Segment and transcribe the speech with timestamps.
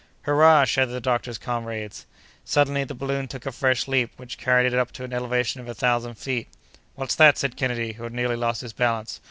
[0.23, 2.07] "Hurrah!" shouted the doctor's comrades.
[2.43, 5.67] Suddenly, the balloon took a fresh leap, which carried it up to an elevation of
[5.67, 6.47] a thousand feet.
[6.95, 9.19] "What's that?" said Kennedy, who had nearly lost his balance.